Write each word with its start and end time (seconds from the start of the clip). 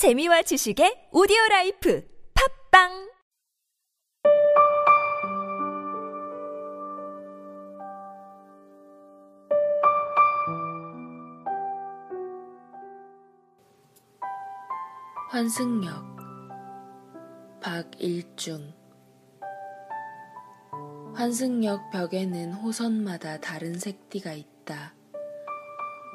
재미와 0.00 0.40
지식의 0.40 1.12
오디오 1.12 1.36
라이프 1.50 2.02
팝빵 2.72 3.12
환승역 15.28 16.16
박일중 17.60 18.72
환승역 21.12 21.90
벽에는 21.90 22.54
호선마다 22.54 23.38
다른 23.38 23.78
색띠가 23.78 24.32
있다. 24.32 24.94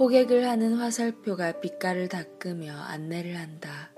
호객을 0.00 0.48
하는 0.48 0.76
화살표가 0.76 1.60
빛깔을 1.60 2.08
닦으며 2.08 2.74
안내를 2.74 3.36
한다. 3.36 3.90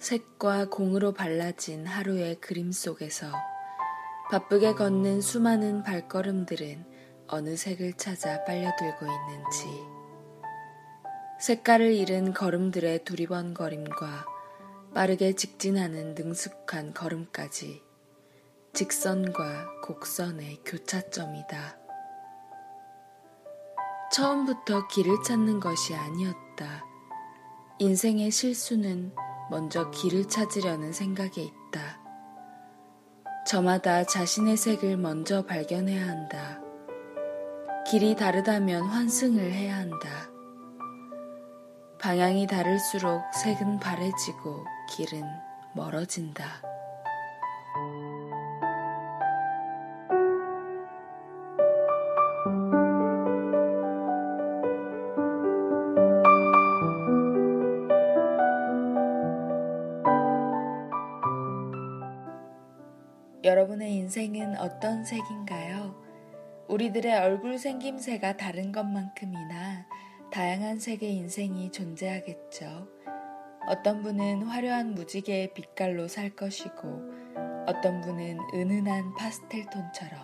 색과 0.00 0.70
공으로 0.70 1.12
발라진 1.12 1.86
하루의 1.86 2.40
그림 2.40 2.72
속에서 2.72 3.30
바쁘게 4.32 4.74
걷는 4.74 5.20
수많은 5.20 5.84
발걸음들은 5.84 6.84
어느 7.28 7.56
색을 7.56 7.92
찾아 7.92 8.42
빨려들고 8.42 9.06
있는지. 9.06 9.68
색깔을 11.38 11.94
잃은 11.94 12.32
걸음들의 12.32 13.04
두리번거림과 13.04 14.26
빠르게 14.92 15.34
직진하는 15.34 16.16
능숙한 16.16 16.92
걸음까지 16.94 17.84
직선과 18.72 19.82
곡선의 19.82 20.62
교차점이다. 20.64 21.89
처음부터 24.10 24.88
길을 24.88 25.22
찾는 25.22 25.60
것이 25.60 25.94
아니었다. 25.94 26.84
인생의 27.78 28.32
실수는 28.32 29.14
먼저 29.50 29.90
길을 29.90 30.26
찾으려는 30.26 30.92
생각에 30.92 31.30
있다. 31.36 32.00
저마다 33.46 34.04
자신의 34.04 34.56
색을 34.56 34.96
먼저 34.96 35.46
발견해야 35.46 36.06
한다. 36.06 36.60
길이 37.88 38.16
다르다면 38.16 38.82
환승을 38.82 39.52
해야 39.52 39.76
한다. 39.76 40.08
방향이 42.00 42.46
다를수록 42.48 43.22
색은 43.34 43.78
바래지고 43.78 44.64
길은 44.90 45.22
멀어진다. 45.74 46.62
여러분의 63.42 63.94
인생은 63.94 64.58
어떤 64.58 65.02
색인가요? 65.02 65.94
우리들의 66.68 67.16
얼굴 67.16 67.58
생김새가 67.58 68.36
다른 68.36 68.70
것만큼이나 68.70 69.86
다양한 70.30 70.78
색의 70.78 71.16
인생이 71.16 71.72
존재하겠죠. 71.72 72.86
어떤 73.66 74.02
분은 74.02 74.42
화려한 74.42 74.94
무지개의 74.94 75.54
빛깔로 75.54 76.06
살 76.06 76.36
것이고, 76.36 77.02
어떤 77.66 78.02
분은 78.02 78.38
은은한 78.52 79.14
파스텔 79.14 79.70
톤처럼, 79.70 80.20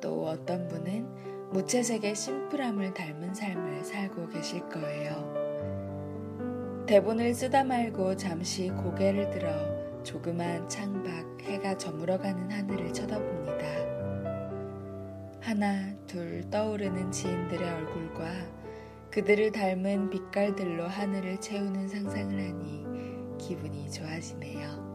또 0.00 0.26
어떤 0.26 0.66
분은 0.66 1.50
무채색의 1.50 2.14
심플함을 2.14 2.94
닮은 2.94 3.34
삶을 3.34 3.84
살고 3.84 4.28
계실 4.28 4.66
거예요. 4.70 5.34
대본을 6.86 7.34
쓰다 7.34 7.64
말고 7.64 8.16
잠시 8.16 8.70
고개를 8.70 9.28
들어 9.30 9.79
조그만 10.02 10.68
창밖 10.68 11.42
해가 11.42 11.76
저물어가는 11.78 12.50
하늘을 12.50 12.92
쳐다봅니다. 12.92 13.60
하나, 15.40 15.94
둘 16.06 16.48
떠오르는 16.50 17.10
지인들의 17.10 17.68
얼굴과 17.68 18.30
그들을 19.10 19.50
닮은 19.52 20.10
빛깔들로 20.10 20.86
하늘을 20.86 21.40
채우는 21.40 21.88
상상을 21.88 22.38
하니 22.38 22.86
기분이 23.38 23.90
좋아지네요. 23.90 24.90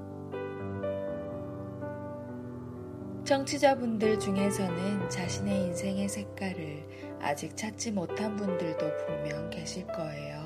청취자분들 3.26 4.20
중에서는 4.20 5.10
자신의 5.10 5.66
인생의 5.66 6.08
색깔을 6.08 6.88
아직 7.20 7.58
찾지 7.58 7.92
못한 7.92 8.36
분들도 8.36 8.86
분명 8.98 9.50
계실 9.50 9.88
거예요. 9.88 10.45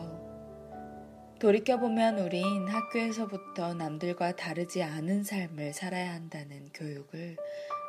돌이켜보면 1.39 2.19
우린 2.19 2.67
학교에서부터 2.67 3.73
남들과 3.73 4.35
다르지 4.35 4.83
않은 4.83 5.23
삶을 5.23 5.71
살아야 5.71 6.13
한다는 6.13 6.67
교육을 6.73 7.37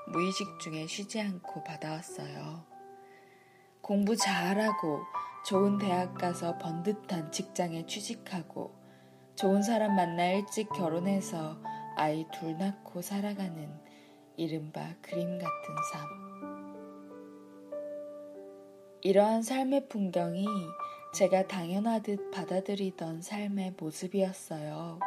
무의식 0.07 0.61
중에 0.61 0.87
쉬지 0.87 1.21
않고 1.21 1.65
받아왔어요. 1.65 2.65
공부 3.81 4.15
잘하고 4.15 5.01
좋은 5.49 5.79
대학 5.79 6.15
가서 6.15 6.59
번듯한 6.59 7.33
직장에 7.33 7.87
취직하고 7.87 8.73
좋은 9.35 9.63
사람 9.65 9.97
만나 9.97 10.31
일찍 10.31 10.69
결혼해서 10.69 11.61
아이 11.97 12.27
둘 12.33 12.57
낳고 12.57 13.03
살아가는 13.03 13.69
이른바 14.37 14.95
그림 15.03 15.39
같은 15.39 15.75
삶. 15.93 16.31
이러한 19.03 19.43
삶의 19.43 19.89
풍경이 19.89 20.47
제가 21.13 21.49
당연하듯 21.49 22.31
받아들이던 22.31 23.23
삶의 23.23 23.75
모습이었어요. 23.79 25.01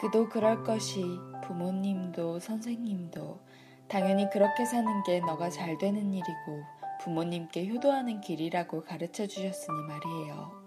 그도 0.00 0.30
그럴 0.30 0.64
것이 0.64 1.04
부모님도 1.44 2.40
선생님도 2.40 3.38
당연히 3.86 4.30
그렇게 4.30 4.64
사는 4.64 5.02
게 5.02 5.20
너가 5.20 5.50
잘 5.50 5.76
되는 5.76 6.14
일이고 6.14 6.64
부모님께 7.02 7.68
효도하는 7.68 8.22
길이라고 8.22 8.84
가르쳐 8.84 9.26
주셨으니 9.26 9.76
말이에요. 9.82 10.60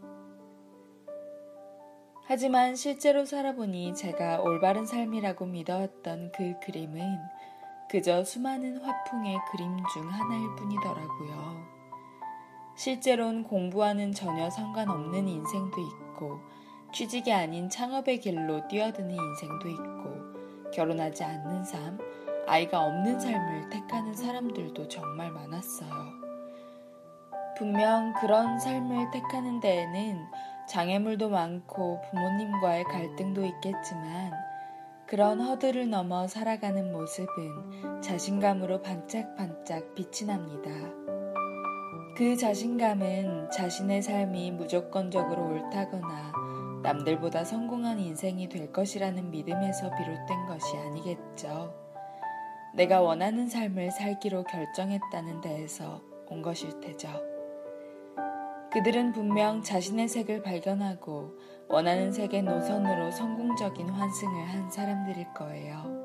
하지만 2.25 2.75
실제로 2.75 3.25
살아보니 3.25 3.95
제가 3.95 4.41
올바른 4.41 4.85
삶이라고 4.85 5.47
믿어왔던 5.47 6.31
그 6.31 6.59
그림은 6.63 7.17
그저 7.89 8.23
수많은 8.23 8.77
화풍의 8.77 9.39
그림 9.51 9.77
중 9.93 10.07
하나일 10.09 10.55
뿐이더라고요. 10.55 11.72
실제론 12.75 13.43
공부와는 13.43 14.13
전혀 14.13 14.49
상관없는 14.49 15.27
인생도 15.27 15.79
있고 15.79 16.39
취직이 16.91 17.31
아닌 17.31 17.69
창업의 17.69 18.19
길로 18.19 18.67
뛰어드는 18.67 19.11
인생도 19.11 19.69
있고 19.69 20.71
결혼하지 20.73 21.23
않는 21.23 21.63
삶, 21.63 21.99
아이가 22.47 22.83
없는 22.83 23.19
삶을 23.19 23.69
택하는 23.69 24.13
사람들도 24.13 24.87
정말 24.87 25.31
많았어요. 25.31 25.89
분명 27.57 28.13
그런 28.19 28.59
삶을 28.59 29.11
택하는 29.11 29.59
데에는 29.59 30.25
장애물도 30.67 31.29
많고 31.29 32.01
부모님과의 32.09 32.85
갈등도 32.85 33.45
있겠지만 33.45 34.31
그런 35.05 35.41
허들을 35.41 35.89
넘어 35.89 36.27
살아가는 36.27 36.91
모습은 36.91 38.01
자신감으로 38.01 38.81
반짝반짝 38.81 39.93
빛이 39.93 40.27
납니다. 40.27 41.02
그 42.15 42.37
자신감은 42.37 43.49
자신의 43.49 44.03
삶이 44.03 44.51
무조건적으로 44.51 45.47
옳다거나 45.47 46.31
남들보다 46.83 47.43
성공한 47.43 47.99
인생이 47.99 48.49
될 48.49 48.71
것이라는 48.71 49.31
믿음에서 49.31 49.89
비롯된 49.95 50.45
것이 50.45 50.77
아니겠죠. 50.77 51.73
내가 52.75 53.01
원하는 53.01 53.47
삶을 53.47 53.89
살기로 53.89 54.43
결정했다는 54.43 55.41
데에서 55.41 56.01
온 56.27 56.43
것일 56.43 56.79
테죠. 56.81 57.09
그들은 58.71 59.13
분명 59.13 59.63
자신의 59.63 60.07
색을 60.07 60.43
발견하고 60.43 61.35
원하는 61.67 62.11
색의 62.11 62.43
노선으로 62.43 63.09
성공적인 63.09 63.89
환승을 63.89 64.45
한 64.49 64.69
사람들일 64.69 65.33
거예요. 65.33 66.02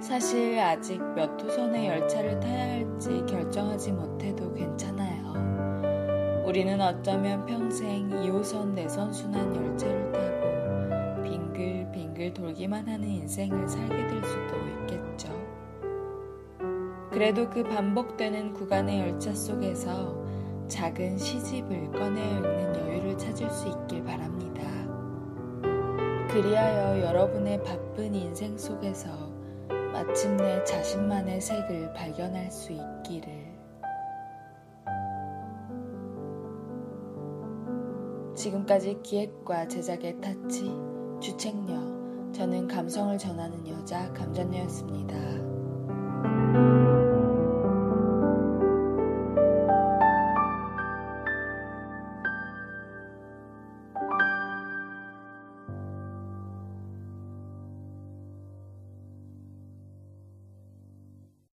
사실 0.00 0.58
아직 0.60 1.02
몇 1.14 1.40
호선의 1.42 1.88
열차를 1.88 2.38
타야 2.40 2.74
할지 2.74 3.24
결정하지 3.28 3.92
못해도 3.92 4.54
괜찮아요. 4.54 6.44
우리는 6.46 6.80
어쩌면 6.80 7.44
평생 7.44 8.08
2호선 8.08 8.74
내선 8.74 9.12
순환 9.12 9.54
열차를 9.54 10.12
타고 10.12 11.22
빙글빙글 11.22 12.32
돌기만 12.32 12.88
하는 12.88 13.08
인생을 13.08 13.68
살게 13.68 14.06
될 14.06 14.22
수도 14.24 14.56
있겠죠. 14.80 15.28
그래도 17.10 17.50
그 17.50 17.64
반복되는 17.64 18.54
구간의 18.54 19.00
열차 19.00 19.34
속에서 19.34 20.24
작은 20.68 21.18
시집을 21.18 21.90
꺼내어 21.90 22.36
읽는 22.36 22.76
여유를 22.76 23.18
찾을 23.18 23.50
수 23.50 23.68
있길 23.68 24.04
바랍니다. 24.04 24.62
그리하여 26.28 27.00
여러분의 27.02 27.62
바쁜 27.64 28.14
인생 28.14 28.56
속에서 28.56 29.37
마침내 29.98 30.62
자신만의 30.62 31.40
색을 31.40 31.92
발견할 31.92 32.48
수 32.52 32.70
있기를. 32.72 33.58
지금까지 38.36 39.00
기획과 39.02 39.66
제작의 39.66 40.20
타치, 40.20 40.70
주책녀, 41.20 42.30
저는 42.32 42.68
감성을 42.68 43.18
전하는 43.18 43.66
여자 43.66 44.12
감전녀였습니다. 44.12 45.57